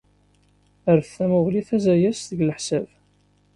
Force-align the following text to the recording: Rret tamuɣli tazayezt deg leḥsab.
Rret 0.97 1.11
tamuɣli 1.15 1.61
tazayezt 1.67 2.27
deg 2.29 2.39
leḥsab. 2.47 2.87